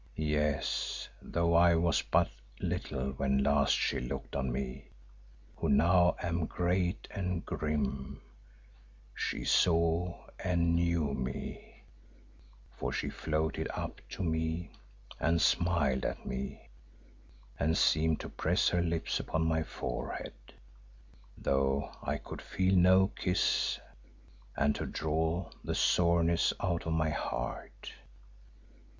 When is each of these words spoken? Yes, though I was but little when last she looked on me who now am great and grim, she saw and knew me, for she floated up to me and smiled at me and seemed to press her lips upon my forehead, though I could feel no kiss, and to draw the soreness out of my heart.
Yes, 0.15 1.07
though 1.21 1.53
I 1.53 1.75
was 1.75 2.01
but 2.01 2.27
little 2.59 3.11
when 3.11 3.43
last 3.43 3.75
she 3.75 3.99
looked 3.99 4.35
on 4.35 4.51
me 4.51 4.89
who 5.55 5.69
now 5.69 6.15
am 6.23 6.47
great 6.47 7.07
and 7.11 7.45
grim, 7.45 8.19
she 9.13 9.45
saw 9.45 10.25
and 10.43 10.73
knew 10.73 11.13
me, 11.13 11.83
for 12.75 12.91
she 12.91 13.11
floated 13.11 13.67
up 13.75 14.01
to 14.09 14.23
me 14.23 14.71
and 15.19 15.39
smiled 15.39 16.03
at 16.03 16.25
me 16.25 16.67
and 17.59 17.77
seemed 17.77 18.19
to 18.21 18.29
press 18.29 18.69
her 18.69 18.81
lips 18.81 19.19
upon 19.19 19.45
my 19.45 19.61
forehead, 19.61 20.33
though 21.37 21.91
I 22.01 22.17
could 22.17 22.41
feel 22.41 22.75
no 22.75 23.09
kiss, 23.09 23.79
and 24.57 24.73
to 24.77 24.87
draw 24.87 25.51
the 25.63 25.75
soreness 25.75 26.53
out 26.59 26.87
of 26.87 26.93
my 26.93 27.11
heart. 27.11 27.93